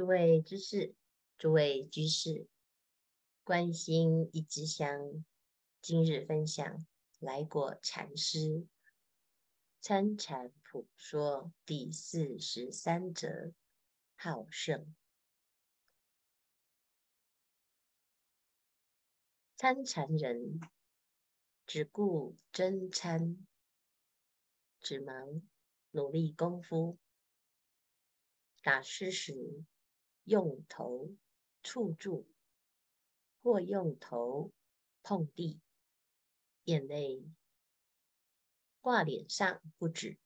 [0.00, 0.94] 诸位居士，
[1.36, 2.48] 诸位居士，
[3.44, 5.26] 观心一支香，
[5.82, 6.86] 今日分享
[7.18, 8.66] 来果禅师
[9.78, 13.52] 参禅普说第四十三则：
[14.16, 14.96] 好胜。
[19.54, 20.60] 参禅人
[21.66, 23.46] 只顾争参，
[24.80, 25.42] 只忙
[25.90, 26.96] 努力功夫，
[28.62, 29.62] 打诗时。
[30.24, 31.16] 用头
[31.62, 32.26] 触柱，
[33.42, 34.52] 或用头
[35.02, 35.60] 碰地，
[36.64, 37.24] 眼泪
[38.80, 40.18] 挂脸上不止，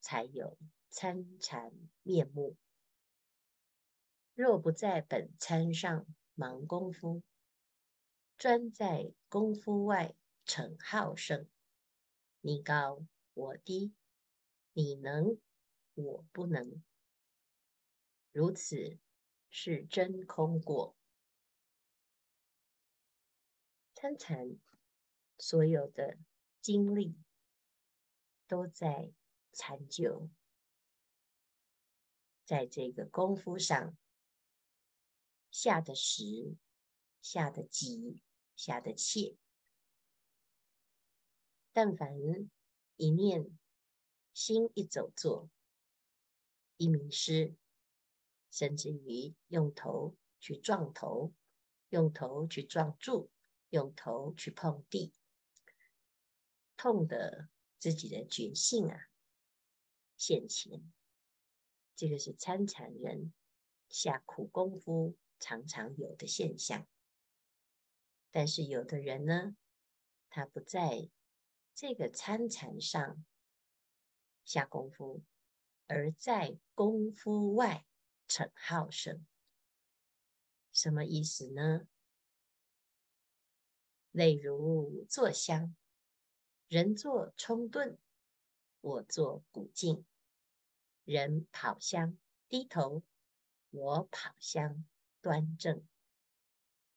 [0.00, 0.56] 才有
[0.90, 2.56] 参禅面目。
[4.34, 7.22] 若不在本参上忙功夫，
[8.36, 11.48] 专在功夫外逞好胜，
[12.40, 13.04] 你高
[13.34, 13.92] 我低，
[14.72, 15.38] 你能
[15.94, 16.82] 我不能。
[18.32, 18.98] 如此
[19.50, 20.94] 是真空过。
[23.94, 24.58] 参禅
[25.38, 26.18] 所有的
[26.60, 27.16] 精力
[28.46, 29.12] 都在
[29.52, 30.30] 禅究，
[32.44, 33.96] 在这个功夫上
[35.50, 36.56] 下得实，
[37.20, 38.22] 下得急，
[38.54, 39.36] 下得切。
[41.72, 42.16] 但凡
[42.96, 43.58] 一念
[44.32, 45.50] 心一走坐，
[46.76, 47.56] 一迷失。
[48.58, 51.32] 甚至于用头去撞头，
[51.90, 53.30] 用头去撞柱，
[53.70, 55.12] 用头去碰地，
[56.76, 57.48] 痛得
[57.78, 58.98] 自己的觉性啊
[60.16, 60.92] 现前。
[61.94, 63.32] 这个是参禅人
[63.88, 66.84] 下苦功夫常常有的现象。
[68.32, 69.56] 但是有的人呢，
[70.28, 71.08] 他不在
[71.76, 73.24] 这个参禅上
[74.44, 75.22] 下功夫，
[75.86, 77.84] 而在功夫外。
[78.28, 79.26] 逞好胜，
[80.70, 81.88] 什么意思呢？
[84.10, 85.74] 例如坐香，
[86.68, 87.98] 人坐冲顿，
[88.82, 90.04] 我坐古静；
[91.04, 93.02] 人跑香低头，
[93.70, 94.84] 我跑香
[95.22, 95.82] 端正；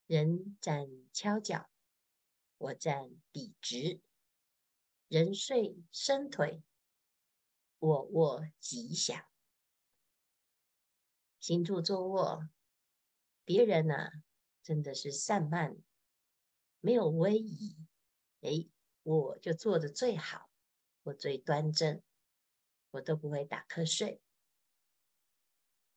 [0.08, 1.70] 人站敲脚，
[2.58, 4.02] 我站笔直；
[5.08, 6.62] 人睡伸腿，
[7.80, 9.31] 我卧吉祥。
[11.42, 12.48] 行住坐卧，
[13.44, 14.12] 别人呢、啊，
[14.62, 15.76] 真的是散漫，
[16.80, 17.76] 没有威仪。
[18.42, 18.70] 哎，
[19.02, 20.52] 我就做得最好，
[21.02, 22.04] 我最端正，
[22.92, 24.22] 我都不会打瞌睡，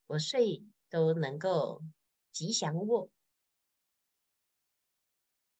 [0.06, 1.82] 我睡都能够
[2.32, 3.10] 吉祥卧。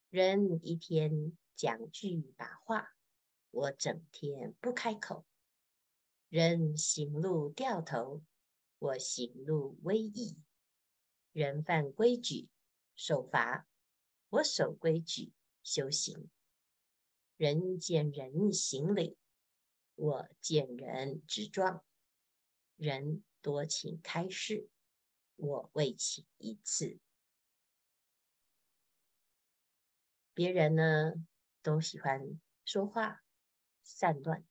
[0.09, 2.95] 人一天讲句把话，
[3.51, 5.27] 我整天不开口。
[6.29, 8.23] 人行路掉头。
[8.85, 10.37] 我行路威仪，
[11.31, 12.49] 人犯规矩
[12.95, 13.65] 受罚；
[14.29, 16.29] 我守规矩修行。
[17.35, 19.17] 人见人行礼，
[19.95, 21.83] 我见人直撞。
[22.75, 24.69] 人多请开示，
[25.35, 26.99] 我未请一次。
[30.35, 31.13] 别人呢，
[31.63, 33.23] 都喜欢说话
[33.81, 34.45] 散乱，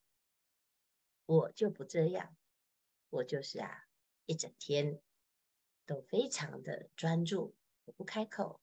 [1.24, 2.36] 我就不这样，
[3.10, 3.83] 我就是啊。
[4.26, 5.00] 一整天
[5.86, 7.54] 都非常的专注，
[7.84, 8.60] 我不开口，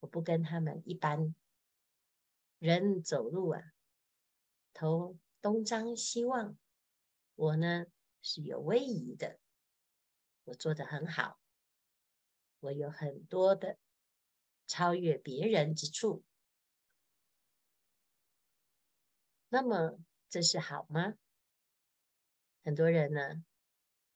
[0.00, 1.34] 我不跟他们一般。
[2.58, 3.60] 人走路啊，
[4.72, 6.56] 头东张西望，
[7.34, 7.84] 我呢
[8.22, 9.38] 是有威仪的，
[10.44, 11.38] 我做的很好，
[12.60, 13.76] 我有很多的
[14.66, 16.24] 超越别人之处。
[19.48, 19.98] 那么
[20.30, 21.18] 这是好吗？
[22.62, 23.44] 很多人呢，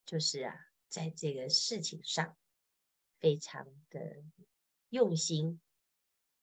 [0.05, 0.68] 就是啊。
[0.89, 2.35] 在这个事情上，
[3.19, 4.23] 非常的
[4.89, 5.61] 用心，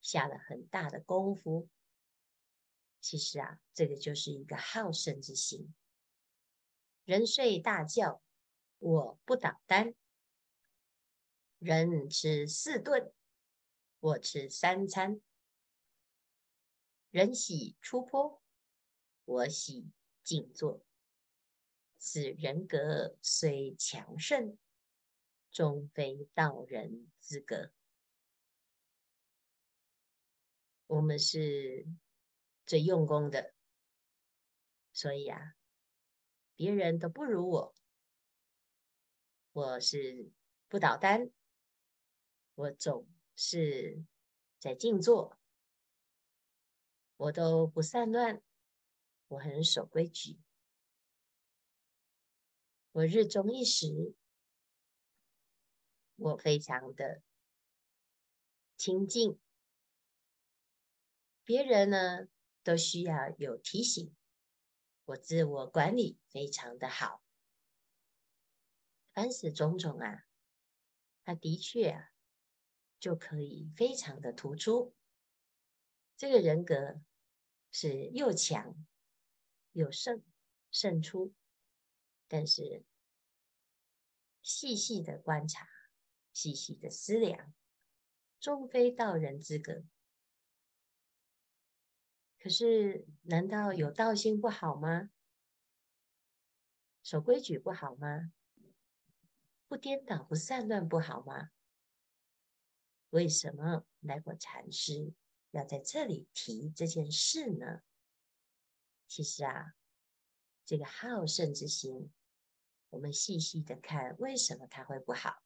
[0.01, 1.69] 下了很大的功夫。
[3.01, 5.75] 其实啊，这个就是一个好胜之心。
[7.05, 8.23] 人睡大觉，
[8.79, 9.95] 我不倒单；
[11.59, 13.13] 人吃四顿，
[14.01, 15.21] 我吃三餐；
[17.11, 18.43] 人喜出坡，
[19.25, 19.91] 我喜
[20.23, 20.85] 静坐。
[22.09, 24.57] 此人格虽强盛，
[25.51, 27.73] 终非道人资格。
[30.87, 31.85] 我们是
[32.65, 33.57] 最用功的，
[34.93, 35.57] 所以啊，
[36.55, 37.75] 别人都不如我。
[39.51, 40.31] 我是
[40.69, 41.33] 不倒单，
[42.55, 44.07] 我总是
[44.61, 45.37] 在静坐，
[47.17, 48.41] 我都不散乱，
[49.27, 50.39] 我很守规矩。
[52.97, 54.15] 我日中一时，
[56.15, 57.21] 我非常的
[58.79, 59.39] 清净，
[61.45, 62.29] 别人呢
[62.63, 64.17] 都需要有提醒，
[65.05, 67.23] 我自我管理非常的好。
[69.13, 70.25] 凡此种种啊，
[71.23, 72.13] 他的确啊，
[72.99, 74.95] 就可以非常的突出。
[76.17, 77.03] 这个人格
[77.71, 78.75] 是又强
[79.73, 80.25] 又胜，
[80.71, 81.35] 胜出。
[82.29, 82.85] 但是
[84.43, 85.67] 细细的观察，
[86.33, 87.53] 细细的思量，
[88.41, 89.85] 终非道人之格。
[92.39, 95.11] 可是，难道有道心不好吗？
[97.03, 98.33] 守规矩不好吗？
[99.69, 101.51] 不颠倒、不散乱不好吗？
[103.11, 105.15] 为什么来果禅师
[105.53, 107.83] 要在这里提这件事呢？
[109.07, 109.76] 其实啊，
[110.67, 112.13] 这个好胜之心，
[112.91, 115.41] 我们细细的看，为什么它会不好？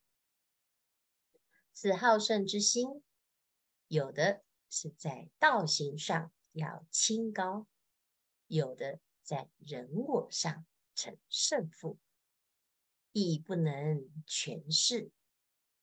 [1.75, 3.03] 此好胜之心，
[3.87, 7.67] 有的是在道行上要清高，
[8.47, 11.99] 有的在人我上成胜负。
[13.13, 15.11] 亦不能全是，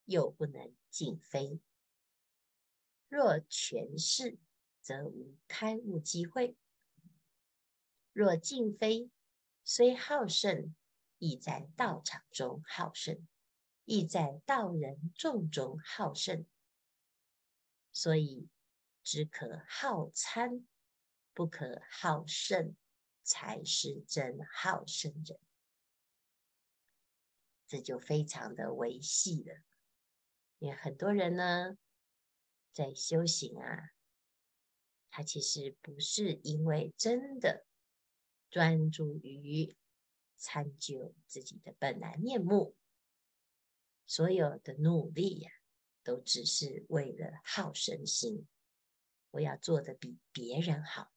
[0.06, 1.60] 又不能尽非。
[3.08, 4.40] 若全是，
[4.82, 6.56] 则无开悟机会；
[8.14, 9.12] 若尽非，
[9.70, 10.74] 虽好胜，
[11.18, 13.28] 亦在道场中好胜，
[13.84, 16.46] 亦在道人众中好胜。
[17.92, 18.48] 所以，
[19.04, 20.66] 只可好参，
[21.34, 22.78] 不可好胜，
[23.24, 25.38] 才是真好胜人。
[27.68, 29.58] 这就非常的维系了，
[30.60, 31.78] 因为很多人呢，
[32.72, 33.92] 在修行啊，
[35.10, 37.67] 他其实不是因为真的
[38.50, 39.76] 专注于
[40.36, 42.76] 参究自己的本来面目，
[44.06, 45.52] 所有的努力呀、
[46.04, 48.48] 都只是为了好胜心，
[49.32, 51.12] 我要做的比别人好，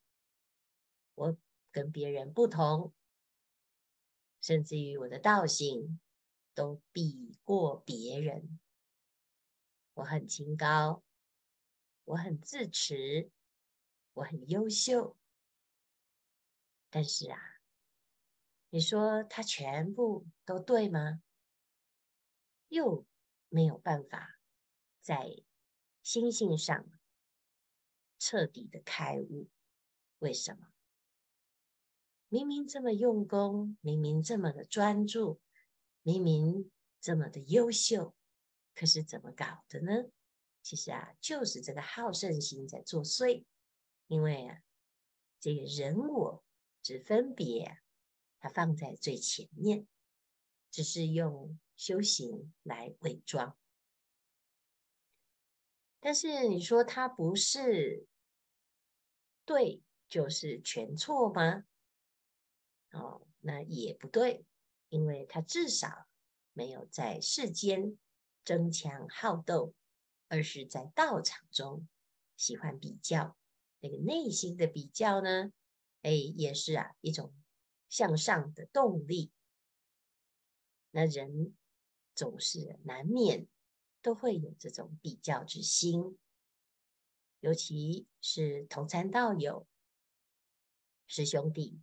[1.14, 1.36] 我
[1.70, 2.92] 跟别人不同，
[4.40, 6.00] 甚至于我的道行。
[6.52, 8.58] 都比过别人，
[9.94, 11.02] 我很清高，
[12.04, 13.30] 我很自持，
[14.12, 15.16] 我很优秀。
[16.90, 17.38] 但是啊，
[18.68, 21.22] 你说他全部都对吗？
[22.68, 23.06] 又
[23.48, 24.38] 没有办法
[25.00, 25.42] 在
[26.02, 26.90] 心性上
[28.18, 29.48] 彻底的开悟。
[30.18, 30.68] 为什么？
[32.28, 35.40] 明明这么用功，明明这么的专注。
[36.02, 36.70] 明明
[37.00, 38.14] 这么的优秀，
[38.74, 40.10] 可是怎么搞的呢？
[40.62, 43.44] 其实啊，就是这个好胜心在作祟。
[44.06, 44.62] 因为啊，
[45.40, 46.44] 这个人我
[46.82, 47.80] 只分别，
[48.38, 49.86] 它放在最前面，
[50.70, 53.56] 只是用修行来伪装。
[56.00, 58.06] 但是你说它不是
[59.44, 61.64] 对，就是全错吗？
[62.92, 64.44] 哦，那也不对。
[64.88, 66.08] 因为他至少
[66.52, 67.96] 没有在世间
[68.42, 69.72] 争强好斗，
[70.26, 71.86] 而是在道场中
[72.36, 73.36] 喜欢比较。
[73.78, 75.52] 那个内心的比较呢，
[76.02, 77.34] 哎，也是啊一种
[77.88, 79.32] 向上的动力。
[80.90, 81.54] 那人
[82.14, 83.46] 总是难免
[84.02, 86.18] 都会有这种比较之心，
[87.40, 89.66] 尤其是同参道友、
[91.06, 91.80] 师兄弟，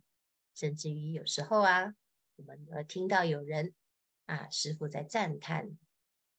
[0.54, 1.94] 甚至于有时候啊。
[2.36, 3.74] 我们呃听到有人
[4.26, 5.76] 啊，师父在赞叹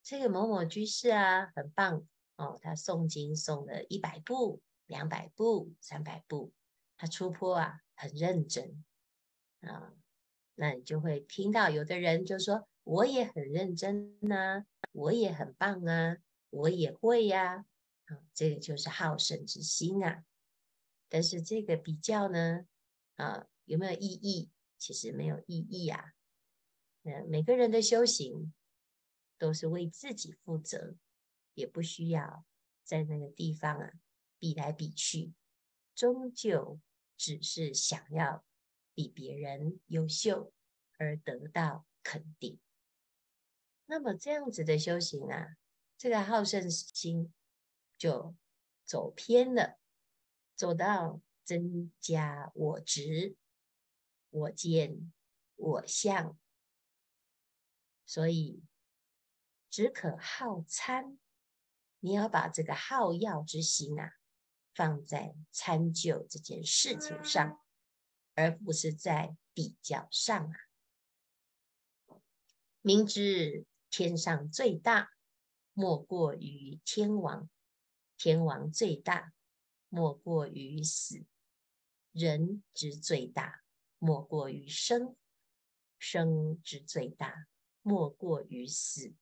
[0.01, 6.53] 这个某某居士啊，很棒哦，他诵经诵了一百部、两百部、三百部，
[6.99, 8.83] 他出坡啊很认真
[9.61, 9.93] 啊，
[10.55, 16.17] 那你就会听到有的人就说，我也很认真呐、我也很棒啊，
[16.49, 17.65] 我也会呀，
[18.05, 20.25] 啊，这个就是好胜之心啊。
[21.07, 22.67] 但是这个比较呢，
[23.15, 24.51] 啊，有没有意义？
[24.77, 26.13] 其实没有意义啊！
[27.01, 28.53] 那每个人的修行
[29.37, 30.95] 都是为自己负责，
[31.53, 32.45] 也不需要
[32.83, 33.93] 在那个地方啊
[34.37, 35.33] 比来比去，
[35.95, 36.79] 终究
[37.19, 38.45] 只是想要
[38.95, 40.53] 比别人优秀
[40.97, 42.57] 而得到肯定。
[43.85, 45.57] 那么这样子的修行啊，
[45.97, 47.33] 这个好胜心
[47.97, 48.33] 就
[48.85, 49.77] 走偏了，
[50.55, 53.35] 走到增加我执。
[54.31, 55.11] 我见
[55.55, 56.37] 我相，
[58.05, 58.63] 所以
[59.71, 61.17] 只可好参。
[61.99, 64.18] 你要把这个好药之心啊，
[64.79, 67.59] 放在参究这件事情上，
[68.33, 70.55] 而不是在比较上啊。
[72.79, 75.09] 明知天上最大，
[75.73, 77.49] 莫过于天王，
[78.15, 79.33] 天王最大，
[79.89, 81.25] 莫过于死；
[82.13, 83.61] 人之最大，
[83.97, 85.13] 莫过于生；
[85.97, 87.47] 生之最大，
[87.81, 89.13] 莫过于死。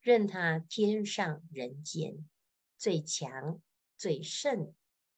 [0.00, 2.30] 任他天上人间，
[2.78, 3.60] 最强
[4.00, 4.74] 最胜，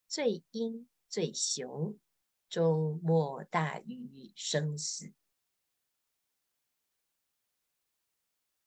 [0.09, 1.97] 最英最雄，
[2.49, 5.13] 终莫大于生死。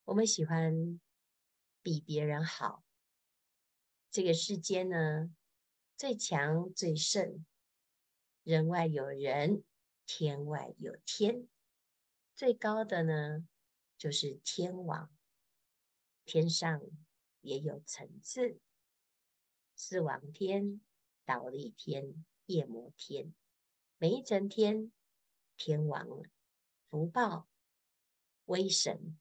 [0.05, 0.99] 我们喜欢
[1.83, 2.83] 比别人好。
[4.11, 5.37] 这个世间呢，
[5.99, 7.45] 最强最胜，
[8.43, 9.65] 人外有人，
[10.07, 11.47] 天外有天。
[12.35, 13.47] 最高的呢，
[13.99, 15.15] 就是天王。
[16.25, 16.81] 天上
[17.43, 18.59] 也有层次，
[19.79, 20.81] 四王天、
[21.27, 23.35] 忉利天、夜摩天，
[23.99, 24.91] 每一层天，
[25.59, 26.09] 天王
[26.89, 27.47] 福报
[28.47, 29.19] 威神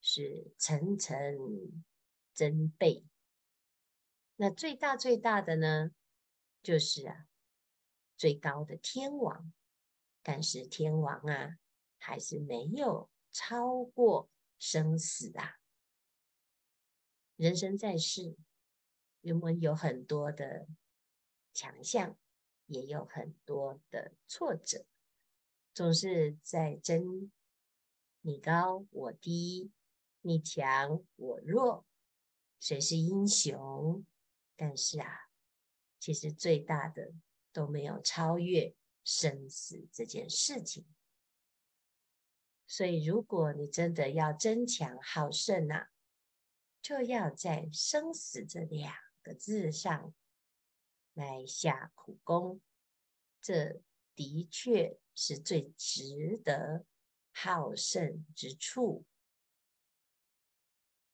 [0.00, 1.84] 是层层
[2.32, 3.04] 增倍。
[4.36, 5.90] 那最大最大的呢，
[6.62, 7.26] 就是啊，
[8.16, 9.52] 最高的天王，
[10.22, 11.58] 但是天王啊，
[11.98, 15.56] 还是没有超过生死啊。
[17.34, 18.36] 人生在世，
[19.32, 20.66] 我们有很多的
[21.52, 22.16] 强项，
[22.66, 24.84] 也有很多的挫折，
[25.74, 27.30] 总是在争
[28.20, 29.70] 你高我低，
[30.20, 31.86] 你强我弱，
[32.60, 34.04] 谁是英雄？
[34.56, 35.30] 但是啊，
[35.98, 37.12] 其实最大的
[37.52, 40.84] 都没有超越生死这件事情。
[42.66, 45.88] 所以，如果你真的要争强好胜啊，
[46.82, 48.94] 就要在生死这两
[49.28, 50.14] 个字上
[51.12, 52.62] 来下苦功。
[53.42, 53.82] 这
[54.14, 56.86] 的确是最值得
[57.30, 59.04] 好胜之处。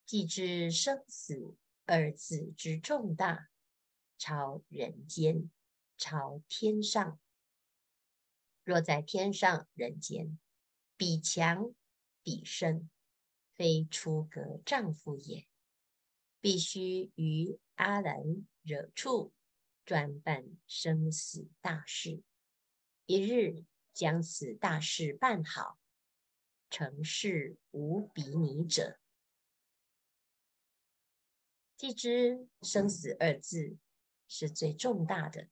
[0.07, 1.57] 既知生死。
[1.87, 3.51] 二字之重大，
[4.17, 5.51] 超人间，
[5.99, 7.21] 超天上。
[8.63, 10.39] 若在天上人间，
[10.97, 11.75] 比强
[12.23, 12.89] 比胜，
[13.53, 15.47] 非出格丈夫也。
[16.41, 19.33] 必须于阿兰惹处，
[19.85, 22.23] 专办生死大事。
[23.07, 25.79] 一日将此大事办好，
[26.71, 28.99] 成事无比拟者。
[31.77, 33.77] 既知生死二字
[34.29, 35.49] 是最重大的，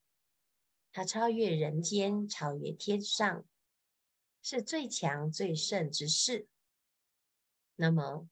[0.91, 3.45] 它超越人间，超越天上，
[4.41, 6.47] 是最强最盛之事。
[7.75, 8.27] 那么，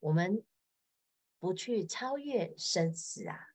[0.00, 0.44] 我们
[1.38, 3.48] 不去超越生死啊，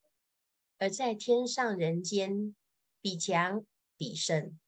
[0.77, 2.55] 而在天上人间
[3.01, 3.65] 比强
[3.97, 4.59] 比胜，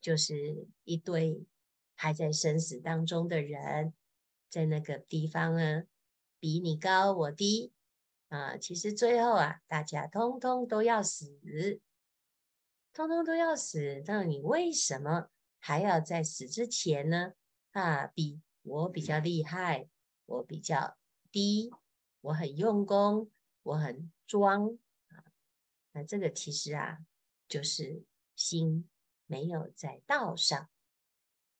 [0.00, 1.44] 就是一堆
[1.94, 3.94] 还在生死当中的人，
[4.48, 5.84] 在那个地方呢。
[6.40, 7.72] 比你高我低
[8.28, 11.40] 啊，其实最后啊，大家通通都要死，
[12.92, 14.02] 通通都要死。
[14.04, 17.32] 那你为什么还要在死之前呢？
[17.70, 19.88] 啊，比我比较厉害，
[20.26, 20.98] 我比较
[21.34, 21.72] 低，
[22.20, 23.28] 我很用功，
[23.64, 25.24] 我很装啊。
[25.90, 27.04] 那这个其实啊，
[27.48, 28.04] 就是
[28.36, 28.88] 心
[29.26, 30.70] 没有在道上，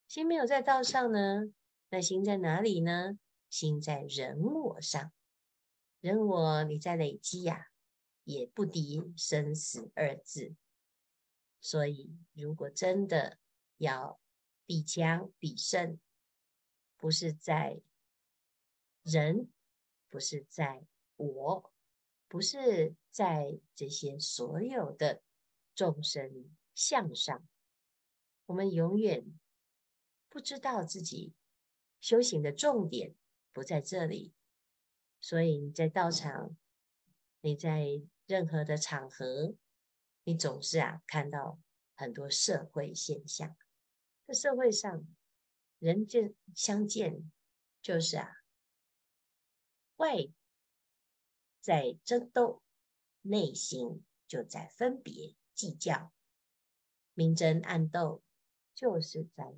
[0.07, 1.52] 心没有在道上呢，
[1.88, 3.19] 那心在哪里呢？
[3.50, 5.12] 心在人我上，
[6.00, 7.73] 人我你在累积呀、
[8.23, 10.54] 也不敌生死二字。
[11.61, 13.38] 所以，如果真的
[13.78, 14.21] 要
[14.66, 15.99] 比强比胜，
[16.97, 17.81] 不是在
[19.02, 19.50] 人，
[20.14, 21.73] 不是在我，
[22.28, 25.25] 不是在这些所有的
[25.75, 27.44] 众生相上，
[28.47, 29.26] 我们永远
[30.28, 31.35] 不知道自己
[31.99, 33.16] 修行的重点。
[33.52, 34.33] 不在这里，
[35.21, 36.56] 所以你在道场，
[37.40, 39.56] 你在任何的场合，
[40.23, 41.59] 你总是啊看到
[41.97, 43.56] 很多社会现象。
[44.28, 45.04] 在社会上，
[45.80, 47.33] 人见相见，
[47.83, 48.43] 就是啊，
[49.96, 50.28] 外
[51.60, 52.62] 在争斗，
[53.22, 56.12] 内心就在分别计较，
[57.14, 58.22] 明争暗斗，
[58.74, 59.54] 就是在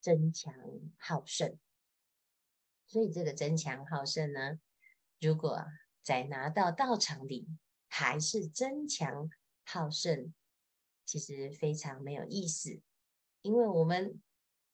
[0.00, 0.54] 争强
[0.98, 1.58] 好胜。
[2.86, 4.60] 所以这个争强好胜呢，
[5.20, 5.64] 如果
[6.02, 7.46] 在拿到道场里
[7.88, 9.30] 还是争强
[9.64, 10.34] 好胜，
[11.04, 12.80] 其实非常没有意思。
[13.42, 14.20] 因为我们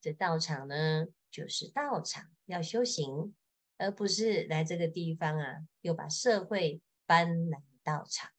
[0.02, 3.34] 的道场呢，就是道场要修行，
[3.76, 8.30] 而不是来这个地方啊，又把社会搬来道场。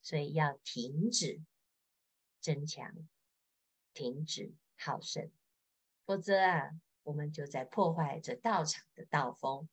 [0.00, 1.40] 所以要停止
[2.40, 2.92] 争强，
[3.92, 5.30] 停止好胜，
[6.04, 6.70] 否则啊。
[7.04, 9.68] 我们就在破坏这道场的道风，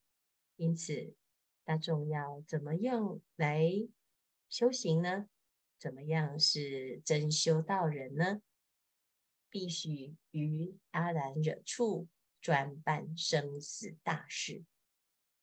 [0.55, 1.13] 因此，
[1.63, 3.69] 大众要怎么样来
[4.49, 5.29] 修行呢？
[5.77, 8.41] 怎么样是真修道人呢？
[9.47, 12.07] 必须于阿兰惹处
[12.41, 14.63] 专办生死大事，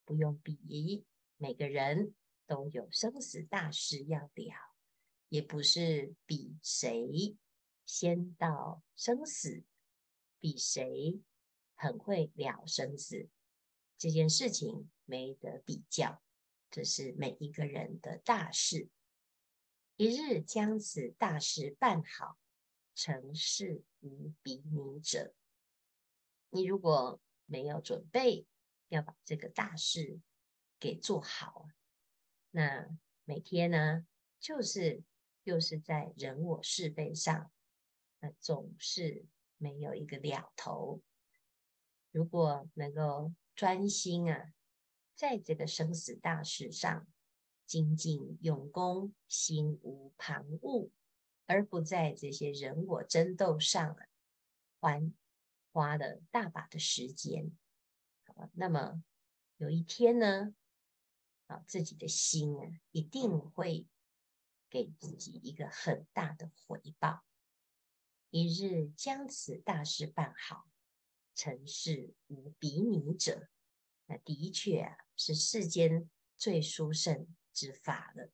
[0.04, 1.04] 不用比，
[1.36, 2.14] 每个人
[2.46, 4.54] 都有生死大事要了，
[5.28, 7.36] 也不是比谁
[7.84, 9.62] 先到生死，
[10.38, 11.20] 比谁
[11.74, 13.28] 很会了生死，
[13.98, 16.22] 这件事情没得比较，
[16.70, 18.88] 这是每一个人的大事，
[19.96, 22.38] 一日将此大事办好。
[22.98, 25.34] 成事无比拟者，
[26.56, 28.46] 你如果没有准备
[28.88, 30.18] 要把这个大事
[30.80, 31.68] 给做好，
[32.50, 32.88] 那
[33.26, 34.06] 每天呢，
[34.40, 35.02] 就是
[35.42, 37.52] 又是在人我是非上，
[38.20, 39.26] 那总是
[39.58, 41.02] 没有一个了头。
[42.10, 44.54] 如果能够专心啊，
[45.14, 47.06] 在这个生死大事上
[47.66, 50.88] 精进用功，心无旁骛。
[51.44, 54.06] 而不在这些人我争斗上啊
[54.80, 55.12] 还
[55.76, 57.54] 花了大把的时间，
[58.24, 59.04] 好，那么
[59.58, 60.54] 有一天呢，
[61.48, 63.86] 啊，自己的心啊，一定会
[64.70, 67.26] 给自己一个很大的回报。
[68.30, 70.66] 一日将此大事办好，
[71.34, 73.50] 成事无比拟者，
[74.06, 78.30] 那的确啊，是世间最殊胜之法了，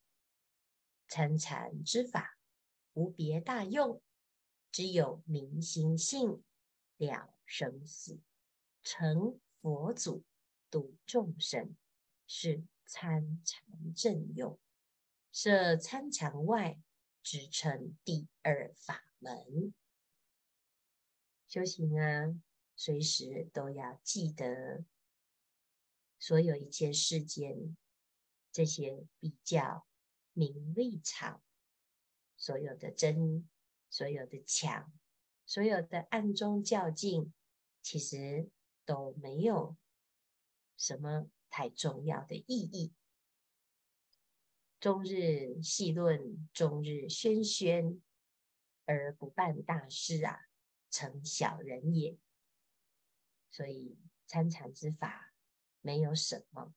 [1.08, 2.38] 参禅之法。
[2.92, 4.00] 无别大用，
[4.70, 6.44] 只有明心性
[7.02, 8.20] 了生死，
[8.84, 10.22] 成佛祖
[10.70, 11.76] 度众生，
[12.28, 14.56] 是参禅正用。
[15.32, 16.80] 设参禅外，
[17.22, 19.74] 只成第二法门。
[21.48, 22.40] 修行啊，
[22.76, 24.84] 随时都要记得，
[26.20, 27.76] 所有一切世间
[28.52, 29.86] 这些比较
[30.32, 31.42] 名利场。
[32.36, 33.48] 所有的争，
[33.88, 34.92] 所有的抢，
[35.52, 37.30] 所有的暗中较劲，
[37.82, 38.48] 其实
[38.86, 39.76] 都没有
[40.78, 42.94] 什么太重要的意义。
[44.80, 48.00] 终日细论，终日喧喧，
[48.86, 50.38] 而不办大事啊，
[50.90, 52.16] 成小人也。
[53.50, 55.34] 所以参禅之法
[55.82, 56.72] 没有什么，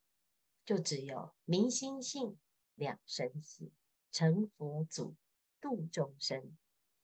[0.66, 2.38] 就只有明心性，
[2.74, 3.72] 两生死，
[4.12, 5.16] 成佛祖。
[5.62, 6.58] 度众生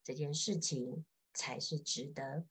[0.03, 2.46] 这件事情才是值得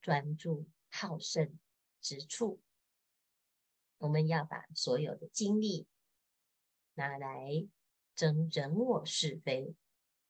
[0.00, 1.58] 专注好胜
[2.00, 2.60] 之处。
[3.98, 5.86] 我们要把所有的精力
[6.94, 7.68] 拿来
[8.14, 9.74] 争人我是非、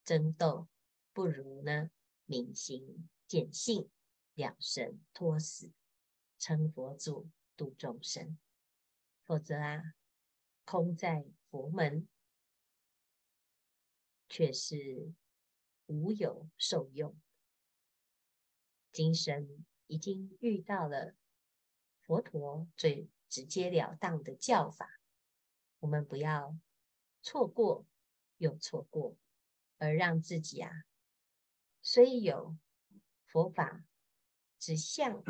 [0.05, 0.69] 争斗，
[1.13, 1.91] 不如呢
[2.25, 3.91] 明心见性、
[4.35, 5.73] 了生脱死、
[6.39, 8.39] 成佛祖度众生。
[9.25, 9.95] 否则啊，
[10.65, 12.09] 空在佛门。
[14.27, 15.13] 却是
[15.87, 17.17] 无有受用。
[18.95, 21.17] 今生已经遇到了
[22.01, 24.89] 佛陀最直截了当的教法，
[25.81, 26.57] 我们不要
[27.21, 27.85] 错过
[28.37, 29.17] 又错过，
[29.79, 30.71] 而让自己啊，
[31.83, 32.57] 虽有
[33.27, 33.85] 佛法
[34.61, 35.25] 之相，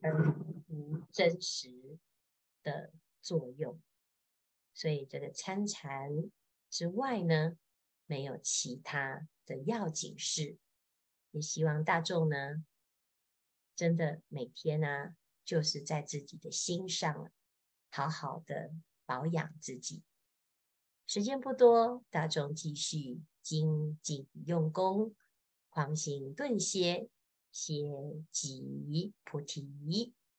[0.00, 0.32] 而
[0.68, 1.98] 无真实
[2.62, 3.82] 的作用。
[4.72, 6.30] 所以这个参禅
[6.70, 7.58] 之外呢，
[8.06, 10.58] 没有其他的要紧事，
[11.32, 12.64] 也希望大众呢，
[13.76, 17.30] 真的每天呢、就是在自己的心上，
[17.90, 18.72] 好好的
[19.04, 20.02] 保养自己。
[21.06, 25.14] 时间不多，大众继续精进用功，
[25.68, 27.08] 狂行顿歇，
[27.52, 27.74] 歇
[28.30, 30.14] 即菩提。